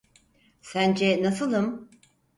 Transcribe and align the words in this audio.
Sence 0.61 1.23
nasılım? 1.23 1.89